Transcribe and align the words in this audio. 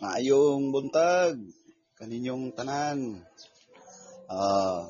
Maayong 0.00 0.72
buntag 0.72 1.36
kaninyong 2.00 2.56
tanan. 2.56 3.20
Ah, 4.32 4.88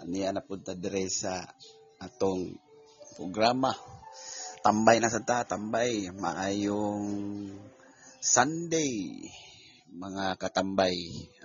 ani 0.00 0.24
ana 0.24 0.40
punta 0.40 0.72
dire 0.72 1.04
sa 1.12 1.44
atong 2.00 2.56
programa. 3.20 3.68
Tambay 4.64 4.96
na 4.96 5.12
sa 5.12 5.20
ta, 5.20 5.44
tambay. 5.44 6.08
Maayong 6.08 7.04
Sunday 8.16 9.20
mga 9.92 10.40
katambay. 10.40 10.96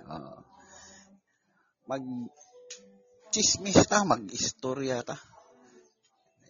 Ah, 0.08 0.40
mag 1.84 2.00
chismis 3.28 3.76
ta, 3.84 4.08
mag-istorya 4.08 5.04
ta. 5.04 5.20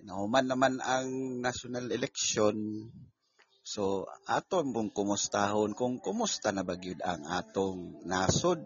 Nahuman 0.06 0.46
naman 0.46 0.78
ang 0.78 1.42
national 1.42 1.90
election 1.90 2.54
So, 3.64 4.04
aton 4.28 4.76
mong 4.76 4.92
kumustahon 4.92 5.72
kung 5.72 5.96
kumusta 5.96 6.52
na 6.52 6.60
ba 6.60 6.76
ang 6.76 7.24
atong 7.24 8.04
nasod. 8.04 8.60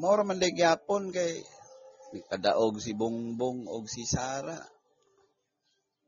Mao 0.00 0.16
man 0.24 0.40
day 0.40 0.56
gyapon 0.56 1.12
kay 1.12 1.44
nagpadaog 2.16 2.80
si 2.80 2.96
Bongbong 2.96 3.68
og 3.68 3.92
si 3.92 4.08
Sara. 4.08 4.56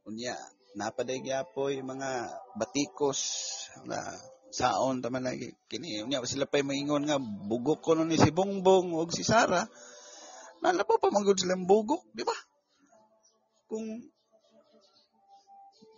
Unya, 0.09 0.33
napaday 0.73 1.21
gyapoy 1.21 1.85
mga 1.85 2.33
batikos 2.57 3.21
na 3.85 4.01
saon 4.49 5.05
taman 5.05 5.29
na 5.29 5.37
kini 5.69 6.01
unya 6.01 6.25
sila 6.25 6.49
pay 6.49 6.65
maingon 6.65 7.05
nga 7.05 7.21
bugok 7.21 7.85
ko 7.85 7.93
ni 8.01 8.17
si 8.17 8.33
Bongbong 8.33 8.97
og 8.97 9.13
si 9.13 9.21
Sara. 9.21 9.69
Na 10.65 10.81
pa 10.81 11.13
manggod 11.13 11.37
sila 11.37 11.61
bugok, 11.61 12.09
di 12.17 12.25
ba? 12.25 12.37
Kung 13.69 13.85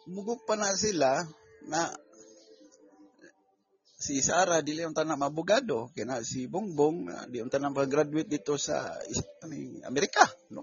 mugok 0.06 0.46
pa 0.46 0.54
na 0.54 0.70
sila 0.78 1.26
na 1.66 1.90
si 3.96 4.22
Sara 4.22 4.62
dili 4.62 4.86
unta 4.86 5.02
na 5.02 5.18
mabugado 5.18 5.90
kina 5.96 6.22
si 6.22 6.46
Bongbong 6.46 6.98
uh, 7.10 7.24
di 7.26 7.42
unta 7.42 7.58
na 7.58 7.74
mag-graduate 7.74 8.28
dito 8.28 8.54
sa 8.54 8.94
ani, 9.42 9.82
Amerika 9.82 10.28
no 10.54 10.62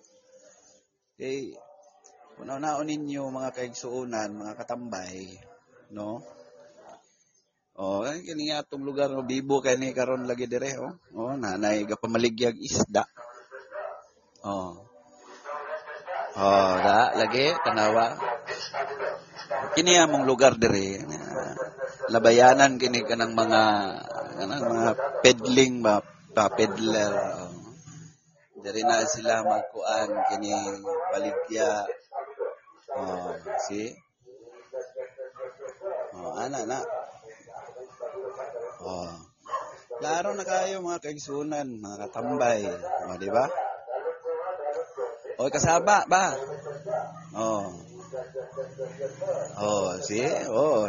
kay 1.19 1.51
una-unaon 2.39 2.87
ninyo 2.87 3.27
mga 3.29 3.51
kaigsuonan 3.51 4.31
mga 4.31 4.53
katambay 4.55 5.37
no 5.91 6.23
Oh, 7.73 8.05
kini 8.05 8.53
nga 8.53 8.61
atong 8.61 8.85
lugar 8.85 9.09
no 9.09 9.25
bibo 9.25 9.57
kay 9.57 9.81
ni 9.81 9.97
karon 9.97 10.29
lagi 10.29 10.45
dire 10.45 10.77
oh. 10.77 10.93
Oh, 11.17 11.33
nanay 11.33 11.89
gapamaligyag 11.89 12.53
isda. 12.61 13.01
Oh. 14.45 14.77
Oh, 16.37 16.73
da 16.85 17.17
lagi 17.17 17.49
tanawa 17.65 18.13
kini 19.73 19.97
among 19.97 20.29
lugar 20.29 20.57
dire 20.57 21.01
labayanan 22.11 22.77
kini 22.77 23.01
kanang 23.07 23.33
mga 23.33 23.61
kanang 24.37 24.65
mga 24.69 24.91
peddling 25.23 25.79
ba 25.79 26.03
pa 26.33 26.49
peddler. 26.49 27.13
Dire 28.63 28.81
na 28.87 29.05
sila 29.05 29.45
magkuan 29.45 30.09
kini 30.33 30.51
baligya. 31.13 31.85
Oh 32.93 33.37
si? 33.69 33.93
Oh 36.17 36.33
ana 36.33 36.65
na. 36.65 36.79
Oh. 38.83 39.13
Klaro 40.01 40.35
na 40.35 40.43
kayo 40.43 40.81
mga 40.81 41.03
kaigsunan 41.05 41.79
mga 41.79 42.09
katambay. 42.09 42.65
Oh 43.07 43.15
di 43.21 43.29
ba? 43.29 43.45
Oy 45.37 45.49
kasaba 45.53 46.05
ba? 46.09 46.33
Oh 47.37 47.93
Oh, 49.57 49.97
si, 49.97 50.21
oh. 50.49 50.85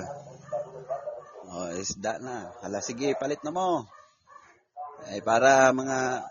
Oh, 1.55 1.71
isda 1.73 2.21
na. 2.21 2.53
Hala, 2.61 2.85
sige, 2.85 3.17
palit 3.17 3.41
na 3.41 3.55
mo. 3.55 3.89
Ay, 5.09 5.25
para 5.25 5.73
mga 5.73 6.29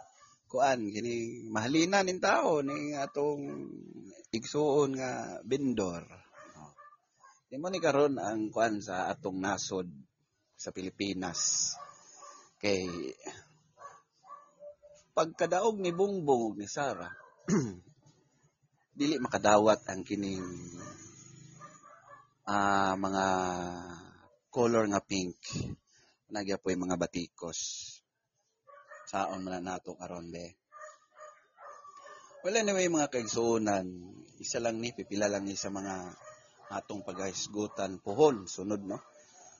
kuan, 0.49 0.89
kini 0.93 1.45
mahalina 1.49 2.05
nin 2.05 2.21
tao, 2.21 2.61
ni 2.61 2.93
atong 2.93 3.71
igsuon 4.33 4.97
nga 4.97 5.41
bindor. 5.41 6.05
Oh. 6.57 6.73
Mo 7.57 7.69
ni 7.69 7.81
karon 7.81 8.17
ang 8.21 8.53
kuan 8.53 8.81
sa 8.81 9.09
atong 9.09 9.37
nasod 9.41 9.89
sa 10.57 10.69
Pilipinas. 10.69 11.73
Kay, 12.61 12.85
pagkadaog 15.13 15.77
ni 15.77 15.93
Bungbong 15.93 16.57
ni 16.57 16.65
Sara, 16.69 17.09
dili 18.97 19.17
makadawat 19.17 19.85
ang 19.89 20.01
kining 20.05 20.45
uh, 22.47 22.93
mga 22.99 23.25
color 24.51 24.85
nga 24.91 25.01
pink. 25.03 25.39
Nagya 26.33 26.59
po 26.59 26.73
yung 26.73 26.89
mga 26.89 26.99
batikos. 26.99 27.59
Saon 29.07 29.45
man 29.45 29.61
nato 29.61 29.93
karon 29.93 30.31
be. 30.33 30.57
Well 32.43 32.59
anyway 32.59 32.91
mga 32.91 33.11
kaigsuonan 33.13 33.87
isa 34.43 34.59
lang 34.59 34.83
ni 34.83 34.91
pipila 34.91 35.31
lang 35.31 35.47
ni 35.47 35.55
sa 35.55 35.71
mga 35.71 36.11
atong 36.73 37.05
paghisgutan 37.05 38.03
puhon 38.03 38.49
sunod 38.49 38.83
no? 38.83 38.99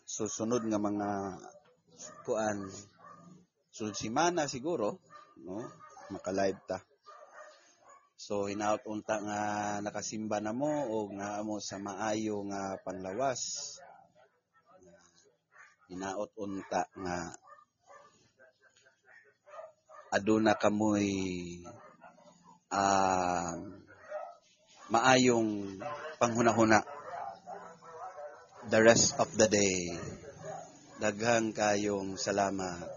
So 0.04 0.28
sunod 0.28 0.68
nga 0.68 0.82
mga 0.82 1.10
kuan 2.28 2.68
sunod 3.72 3.96
simana 3.96 4.52
siguro 4.52 5.00
no? 5.40 5.64
Maka-live 6.12 6.59
ta 6.68 6.84
So 8.23 8.47
hinaot 8.47 8.87
unta 8.87 9.20
nga 9.20 9.40
nakasimba 9.84 10.40
na 10.40 10.55
mo 10.55 10.72
o 10.87 11.11
nga 11.11 11.43
mo 11.43 11.59
sa 11.59 11.75
maayo 11.75 12.40
nga 12.47 12.79
panlawas. 12.79 13.75
Hinaot 15.91 16.31
unta 16.40 16.87
nga 17.03 17.35
aduna 20.16 20.55
kamoy 20.55 21.11
uh, 22.72 23.59
maayong 24.87 25.84
panghunahuna 26.16 26.79
the 28.72 28.79
rest 28.79 29.19
of 29.19 29.28
the 29.35 29.52
day. 29.52 29.99
Daghang 30.96 31.52
kayong 31.52 32.16
salamat. 32.16 32.87